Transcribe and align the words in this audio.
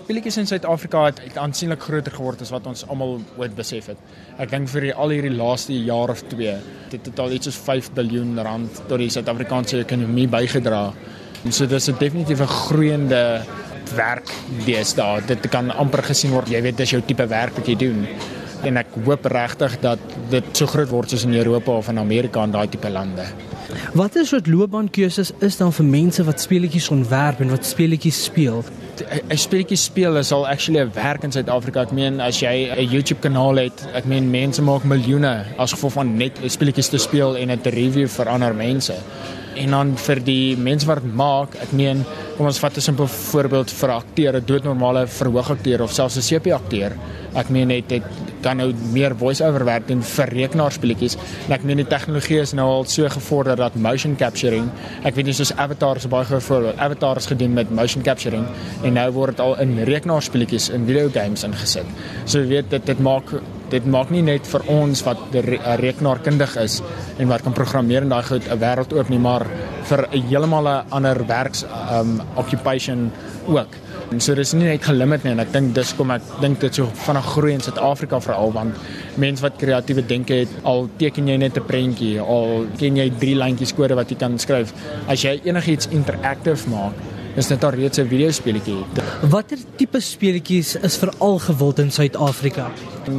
speletjies 0.00 0.40
in 0.40 0.48
Suid-Afrika 0.50 1.04
het, 1.10 1.20
het 1.22 1.38
aansienlik 1.38 1.84
groter 1.86 2.12
geword 2.16 2.42
as 2.44 2.52
wat 2.54 2.66
ons 2.66 2.84
almal 2.88 3.18
ooit 3.38 3.54
besef 3.56 3.92
het. 3.92 4.00
Ek 4.42 4.50
dink 4.50 4.68
vir 4.72 4.88
die, 4.88 4.92
al 4.94 5.14
hierdie 5.14 5.36
laaste 5.36 5.76
jaar 5.76 6.10
of 6.10 6.24
2 6.32 6.56
dit 6.90 7.06
het 7.06 7.22
al 7.22 7.36
iets 7.36 7.50
soos 7.50 7.60
5 7.68 7.92
miljard 7.98 8.44
rand 8.46 8.82
tot 8.88 8.98
die 8.98 9.10
Suid-Afrikaanse 9.12 9.84
ekonomie 9.84 10.26
bygedra. 10.30 10.90
So 11.48 11.66
dis 11.66 11.88
'n 11.88 11.98
definitief 11.98 12.40
'n 12.40 12.46
groeiende 12.46 13.42
werk 13.94 14.28
deesdae. 14.66 15.22
Dit 15.26 15.48
kan 15.48 15.70
amper 15.70 16.02
gesien 16.02 16.30
word, 16.30 16.48
jy 16.48 16.62
weet 16.62 16.76
dis 16.76 16.90
jou 16.90 17.02
tipe 17.06 17.26
werk 17.26 17.56
wat 17.56 17.66
jy 17.66 17.76
doen. 17.76 18.06
En 18.64 18.76
ek 18.76 18.86
hoop 19.04 19.24
regtig 19.24 19.78
dat 19.80 19.98
dit 20.30 20.44
so 20.52 20.66
groot 20.66 20.88
word 20.88 21.10
soos 21.10 21.24
in 21.24 21.34
Europa 21.34 21.72
of 21.72 21.88
in 21.88 21.98
Amerika 21.98 22.42
en 22.42 22.50
daai 22.50 22.68
tipe 22.68 22.90
lande. 22.90 23.24
Watter 23.94 24.26
soort 24.26 24.46
loopbaankeuses 24.46 25.32
is 25.40 25.56
dan 25.56 25.72
vir 25.72 25.86
mense 25.86 26.24
wat 26.26 26.42
speletjies 26.42 26.90
ontwerp 26.90 27.40
en 27.40 27.50
wat 27.54 27.66
speletjies 27.66 28.24
speel? 28.24 28.64
'n 29.00 29.36
Speletjie 29.36 29.76
speel 29.76 30.16
is 30.16 30.32
al 30.32 30.46
actually 30.46 30.80
'n 30.80 30.92
werk 30.94 31.22
in 31.22 31.32
Suid-Afrika. 31.32 31.82
Ek 31.82 31.92
meen 31.92 32.20
as 32.20 32.40
jy 32.40 32.68
'n 32.76 32.90
YouTube 32.90 33.20
kanaal 33.20 33.56
het, 33.56 33.86
ek 33.94 34.04
meen 34.04 34.30
mense 34.30 34.62
maak 34.62 34.84
miljoene 34.84 35.44
as 35.56 35.72
gevolg 35.72 35.92
van 35.92 36.16
net 36.16 36.32
speletjies 36.46 36.88
te 36.88 36.98
speel 36.98 37.36
en 37.36 37.48
dit 37.48 37.62
te 37.62 37.70
review 37.70 38.08
vir 38.08 38.28
ander 38.28 38.54
mense. 38.54 38.94
En 39.56 39.70
dan 39.70 39.96
vir 39.96 40.24
die 40.24 40.56
mense 40.56 40.86
wat 40.86 41.02
dit 41.02 41.14
maak, 41.14 41.54
ek 41.54 41.72
meen 41.72 42.04
kom 42.36 42.46
ons 42.46 42.58
vat 42.58 42.76
'n 42.76 42.80
simpel 42.80 43.06
voorbeeld 43.06 43.70
vir 43.70 43.88
'n 43.88 43.92
akteur, 43.92 44.36
'n 44.36 44.44
doodnormale 44.46 45.06
verhoogakteur 45.06 45.82
of 45.82 45.92
selfs 45.92 46.16
'n 46.16 46.22
CP 46.22 46.52
akteur. 46.52 46.92
Ek 47.34 47.48
meen 47.48 47.68
net 47.68 47.88
dit 47.88 48.02
kan 48.42 48.60
nou 48.60 48.70
meer 48.92 49.14
voice-over 49.16 49.64
werk 49.64 49.86
doen 49.88 50.02
vir 50.02 50.32
rekenaarspeletjies. 50.34 51.16
En 51.48 51.54
ek 51.56 51.64
meen 51.68 51.82
die 51.82 51.88
tegnologie 51.88 52.40
is 52.40 52.54
nou 52.56 52.66
al 52.70 52.84
so 52.90 53.08
gevorder 53.08 53.56
dat 53.60 53.76
motion 53.76 54.16
capturing, 54.16 54.70
ek 55.04 55.14
weet 55.16 55.30
nie 55.30 55.36
soos 55.36 55.54
Avatar 55.56 55.96
is 55.96 56.08
baie 56.10 56.24
goeie 56.28 56.40
voorbeeld. 56.40 56.78
Avatar 56.78 57.20
is 57.20 57.30
gedoen 57.30 57.54
met 57.54 57.70
motion 57.70 58.02
capturing 58.06 58.46
en 58.84 58.98
nou 58.98 59.08
word 59.16 59.36
dit 59.36 59.44
al 59.44 59.56
in 59.64 59.78
rekenaarspeletjies 59.88 60.70
in 60.74 60.86
video 60.88 61.10
games 61.14 61.44
ingesit. 61.46 61.88
So 62.24 62.40
jy 62.40 62.48
weet 62.56 62.70
dit 62.70 62.86
dit 62.86 63.02
maak 63.04 63.34
dit 63.70 63.84
maak 63.86 64.10
nie 64.10 64.22
net 64.26 64.48
vir 64.50 64.64
ons 64.72 65.02
wat 65.06 65.20
re 65.36 65.58
rekenaarkundig 65.78 66.56
is 66.62 66.80
en 67.22 67.30
wat 67.30 67.44
kan 67.46 67.54
programmeer 67.54 68.02
en 68.02 68.10
daai 68.10 68.26
goed 68.26 68.48
'n 68.48 68.58
wêreld 68.58 68.92
oop 68.92 69.08
nie, 69.10 69.18
maar 69.18 69.46
vir 69.84 70.08
'n 70.10 70.22
heeltemal 70.28 70.68
'n 70.68 70.84
ander 70.90 71.26
werks 71.26 71.64
um 71.98 72.20
occupation 72.36 73.12
ook. 73.46 73.89
En 74.10 74.18
so 74.18 74.34
dis 74.34 74.52
nie 74.58 74.66
net 74.66 74.82
gelimiteer 74.82 75.30
nie 75.30 75.36
en 75.36 75.42
ek 75.44 75.52
dink 75.54 75.74
dis 75.76 75.92
kom 75.94 76.10
ek 76.10 76.24
dink 76.42 76.58
dit 76.64 76.74
so 76.80 76.90
vinnig 77.04 77.28
groei 77.30 77.52
in 77.54 77.62
Suid-Afrika 77.62 78.18
veral 78.24 78.50
want 78.56 78.74
mense 79.22 79.44
wat 79.44 79.60
kreatiewe 79.60 80.02
denke 80.02 80.40
het, 80.40 80.56
al 80.66 80.88
teken 80.98 81.28
jy 81.30 81.36
net 81.38 81.56
'n 81.56 81.66
prentjie, 81.68 82.18
al 82.18 82.66
ken 82.78 82.96
jy 82.96 83.08
drie 83.22 83.36
lyntjies 83.38 83.72
kode 83.72 83.94
wat 83.94 84.10
jy 84.10 84.18
kan 84.18 84.38
skryf. 84.38 84.74
As 85.06 85.22
jy 85.22 85.40
enigiets 85.44 85.86
interactive 85.92 86.66
maak, 86.68 86.94
is 87.36 87.46
dit 87.46 87.64
al 87.64 87.70
reeds 87.70 87.98
'n 87.98 88.08
videospeletjie. 88.08 88.84
Watter 89.30 89.58
tipe 89.76 90.00
speletjies 90.00 90.76
is 90.82 90.96
veral 90.98 91.38
gewild 91.38 91.78
in 91.78 91.90
Suid-Afrika? 91.90 92.70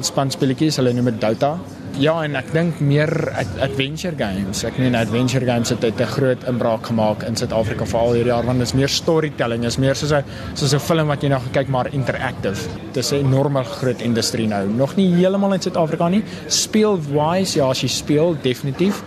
Spanspeletjies, 0.00 0.76
hulle 0.76 0.92
noem 0.92 1.04
dit 1.04 1.20
Dota. 1.20 1.58
Ja, 1.98 2.20
en 2.22 2.36
ek 2.38 2.52
dink 2.54 2.78
meer 2.80 3.10
adventure 3.60 4.14
games. 4.16 4.62
Ek 4.64 4.78
meen 4.78 4.94
adventure 4.94 5.44
games 5.46 5.70
het 5.70 5.82
'n 5.82 6.06
groot 6.06 6.44
inbraak 6.46 6.86
gemaak 6.86 7.22
in 7.24 7.36
Suid-Afrika 7.36 7.84
veral 7.84 8.14
hierdie 8.14 8.32
jaar 8.32 8.44
want 8.44 8.58
dit 8.58 8.66
is 8.66 8.74
meer 8.74 8.88
storytelling, 8.88 9.64
is 9.64 9.76
meer 9.76 9.94
soos 9.94 10.12
'n 10.12 10.24
soos 10.54 10.72
'n 10.74 10.78
film 10.78 11.08
wat 11.08 11.22
jy 11.22 11.28
nou 11.28 11.40
gekyk 11.40 11.68
maar 11.68 11.92
interactive. 11.92 12.68
Dit 12.92 13.04
is 13.04 13.12
'n 13.12 13.26
enorme 13.26 13.64
groot 13.64 14.00
industrie 14.00 14.46
nou. 14.46 14.68
Nog 14.68 14.96
nie 14.96 15.14
heeltemal 15.14 15.52
in 15.52 15.60
Suid-Afrika 15.60 16.08
nie. 16.08 16.22
Speel 16.46 16.98
wise, 16.98 17.58
ja, 17.58 17.68
as 17.68 17.80
jy 17.80 17.88
speel 17.88 18.36
definitief 18.42 19.02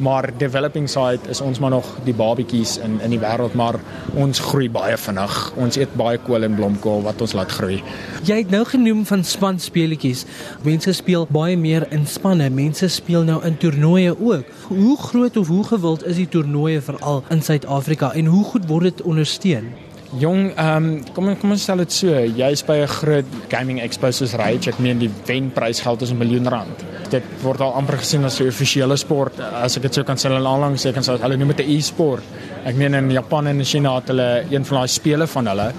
maar 0.00 0.30
developing 0.38 0.88
side 0.88 1.28
is 1.28 1.40
ons 1.40 1.58
maar 1.58 1.70
nog 1.70 1.86
die 2.04 2.14
babetjies 2.14 2.78
in 2.78 2.98
in 3.04 3.12
die 3.14 3.20
wêreld 3.20 3.54
maar 3.58 3.78
ons 4.14 4.40
groei 4.50 4.70
baie 4.70 4.96
vinnig. 4.96 5.36
Ons 5.56 5.76
eet 5.76 5.92
baie 5.98 6.18
kool 6.24 6.46
en 6.46 6.56
blomkool 6.58 7.04
wat 7.06 7.20
ons 7.20 7.34
laat 7.36 7.52
groei. 7.52 7.82
Jy 8.24 8.40
het 8.42 8.50
nou 8.50 8.64
genoem 8.64 9.04
van 9.08 9.24
span 9.24 9.60
speletjies. 9.60 10.24
Mense 10.66 10.92
speel 10.96 11.26
baie 11.30 11.56
meer 11.56 11.86
in 11.92 12.06
spanne. 12.06 12.48
Mense 12.50 12.88
speel 12.88 13.26
nou 13.28 13.40
in 13.46 13.56
toernooie 13.60 14.16
ook. 14.16 14.44
Hoe 14.68 14.96
groot 14.98 15.36
of 15.36 15.48
hoe 15.48 15.64
gewild 15.64 16.06
is 16.06 16.16
die 16.16 16.28
toernooie 16.28 16.80
veral 16.80 17.24
in 17.30 17.42
Suid-Afrika 17.42 18.12
en 18.12 18.26
hoe 18.26 18.44
goed 18.44 18.66
word 18.66 18.90
dit 18.90 19.02
ondersteun? 19.02 19.72
Jong, 20.18 20.48
ehm 20.58 20.76
um, 20.76 20.86
kom 21.14 21.28
kom 21.38 21.52
ons 21.54 21.62
stel 21.62 21.84
dit 21.84 21.92
so, 21.94 22.10
jy's 22.10 22.64
by 22.66 22.80
'n 22.82 22.88
groot 22.90 23.26
gaming 23.48 23.78
expo 23.78 24.10
soos 24.10 24.34
Rage, 24.34 24.66
ek 24.70 24.80
meen 24.82 24.98
die 24.98 25.10
wenprysgeld 25.26 26.02
is 26.02 26.10
'n 26.10 26.18
miljoen 26.18 26.48
rand. 26.50 26.82
Dit 27.10 27.22
word 27.42 27.60
al 27.60 27.74
amper 27.78 27.98
gesien 27.98 28.24
as 28.24 28.40
'n 28.40 28.48
offisiële 28.48 28.96
sport, 28.96 29.38
as 29.38 29.76
ek 29.76 29.82
dit 29.82 29.94
sou 29.94 30.04
kan 30.04 30.16
sê, 30.16 30.28
hulle 30.28 30.40
langs 30.40 30.82
sê 30.84 30.92
kan 30.92 31.02
sê 31.02 31.16
hulle 31.16 31.36
noem 31.36 31.54
dit 31.54 31.60
'n 31.66 31.70
e-sport. 31.70 32.22
Ek 32.64 32.74
meen 32.74 32.94
in 32.94 33.10
Japan 33.10 33.46
en 33.46 33.58
in 33.58 33.64
China 33.64 33.94
het 33.94 34.08
hulle 34.08 34.44
een 34.50 34.64
van 34.64 34.78
daai 34.78 34.88
spele 34.88 35.26
van 35.26 35.46
hulle 35.46 35.72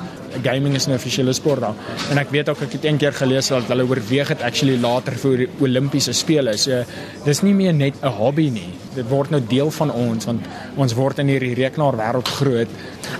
gaming 0.43 0.75
is 0.75 0.87
'n 0.87 0.93
offisiële 0.93 1.33
sport 1.33 1.61
daar. 1.61 1.75
En 2.09 2.17
ek 2.17 2.29
weet 2.29 2.49
ook 2.49 2.61
ek 2.61 2.71
het 2.71 2.83
eendag 2.83 3.17
gelees 3.17 3.47
dat 3.47 3.67
hulle 3.67 3.83
oorweeg 3.83 4.27
het 4.27 4.41
actually 4.41 4.79
later 4.79 5.13
vir 5.13 5.47
Olimpiese 5.59 6.13
spele. 6.13 6.57
So 6.57 6.83
dis 7.25 7.41
nie 7.41 7.53
meer 7.53 7.73
net 7.73 7.93
'n 8.01 8.07
hobby 8.07 8.49
nie. 8.49 8.73
Dit 8.95 9.07
word 9.09 9.29
nou 9.29 9.41
deel 9.47 9.71
van 9.71 9.91
ons 9.91 10.25
want 10.25 10.41
ons 10.75 10.93
word 10.93 11.19
in 11.19 11.27
hierdie 11.27 11.53
rekenaarwêreld 11.53 12.27
groot. 12.27 12.67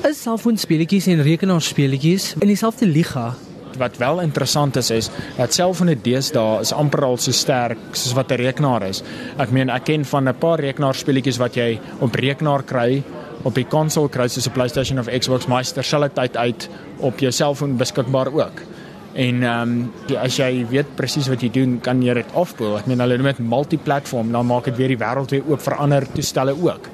Is 0.10 0.22
selfoonspeletjies 0.22 1.08
en 1.08 1.22
rekenaarspeletjies 1.22 2.36
in 2.40 2.48
dieselfde 2.48 2.86
liga? 2.86 3.36
Wat 3.78 3.98
wel 3.98 4.22
interessant 4.22 4.76
is 4.76 4.90
is 4.90 5.10
dat 5.38 5.54
selfone 5.54 5.96
deesdae 6.02 6.60
is 6.62 6.74
amper 6.74 7.04
al 7.04 7.18
so 7.18 7.32
sterk 7.32 7.78
soos 7.92 8.14
wat 8.14 8.32
'n 8.32 8.36
rekenaar 8.36 8.84
is. 8.84 9.04
Ek 9.38 9.52
meen 9.52 9.70
ek 9.70 9.84
ken 9.86 10.06
van 10.06 10.28
'n 10.28 10.36
paar 10.36 10.60
rekenaarspeletjies 10.60 11.38
wat 11.38 11.56
jy 11.56 11.80
op 12.00 12.16
rekenaar 12.16 12.64
kry 12.64 13.04
op 13.44 13.56
die 13.56 13.66
konsol 13.66 14.10
kry 14.10 14.28
soos 14.28 14.48
'n 14.48 14.54
PlayStation 14.54 15.00
of 15.00 15.08
Xbox 15.08 15.48
Master 15.48 15.84
sal 15.84 16.02
dit 16.02 16.20
uit 16.20 16.38
uit 16.38 16.70
op 17.00 17.20
jou 17.20 17.32
selfoon 17.32 17.78
beskikbaar 17.78 18.34
ook. 18.34 18.62
En 19.14 19.44
ehm 19.44 19.72
um, 19.72 19.92
as 20.22 20.38
jy 20.38 20.66
weet 20.70 20.96
presies 20.96 21.28
wat 21.28 21.42
jy 21.42 21.50
doen, 21.52 21.80
kan 21.84 22.02
jy 22.04 22.14
dit 22.14 22.26
afspeel. 22.34 22.78
Ek 22.78 22.88
meen 22.88 23.00
hulle 23.00 23.18
noem 23.18 23.32
dit 23.34 23.40
multiplatform, 23.40 24.32
dan 24.32 24.46
maak 24.46 24.70
dit 24.70 24.78
weer 24.78 24.88
die 24.88 24.98
wêreld 25.02 25.32
weer 25.32 25.44
oop 25.48 25.62
vir 25.62 25.76
ander 25.76 26.08
toestelle 26.14 26.56
ook. 26.56 26.88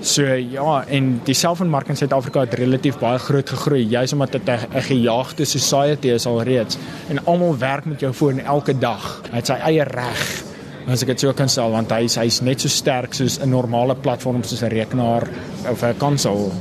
So 0.00 0.24
ja, 0.24 0.84
en 0.88 1.20
die 1.24 1.34
selfoonmark 1.36 1.88
in 1.88 1.96
Suid-Afrika 1.96 2.40
het 2.40 2.54
relatief 2.54 2.98
baie 2.98 3.18
groot 3.18 3.50
gegroei, 3.50 3.84
juis 3.84 4.12
omdat 4.12 4.32
dit 4.32 4.48
'n 4.48 4.80
gejaagde 4.80 5.44
society 5.44 6.08
is 6.08 6.26
alreeds 6.26 6.78
en 7.08 7.24
almal 7.26 7.58
werk 7.58 7.84
met 7.84 8.00
jou 8.00 8.12
foon 8.12 8.40
elke 8.40 8.78
dag. 8.78 9.20
Hy 9.30 9.36
het 9.36 9.46
sy 9.46 9.58
eie 9.60 9.84
reg 9.84 10.49
as 10.88 11.02
ek 11.02 11.12
dit 11.12 11.20
so 11.20 11.32
kan 11.36 11.48
stel 11.48 11.72
want 11.74 11.92
hy's 11.92 12.16
hy's 12.16 12.40
net 12.42 12.60
so 12.60 12.68
sterk 12.68 13.14
soos 13.14 13.38
'n 13.38 13.50
normale 13.50 13.94
platform 13.94 14.42
soos 14.42 14.62
'n 14.62 14.70
rekenaar 14.70 15.28
of 15.68 15.82
'n 15.82 15.94
konsol. 15.98 16.52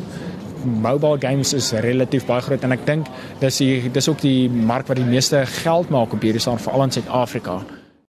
Mobile 0.66 1.18
games 1.18 1.53
is 1.53 1.72
relatief 1.72 2.25
baie 2.25 2.41
groot 2.41 2.63
en 2.63 2.72
ek 2.72 2.85
dink 2.85 3.08
dis 3.40 3.58
die 3.58 3.90
dis 3.90 4.09
ook 4.09 4.22
die 4.22 4.50
mark 4.50 4.88
wat 4.88 4.97
die 4.97 5.06
meeste 5.06 5.46
geld 5.46 5.90
maak 5.90 6.13
op 6.13 6.22
hierdie 6.22 6.41
staan 6.41 6.59
veral 6.59 6.84
in 6.84 6.91
Suid-Afrika. 6.91 7.78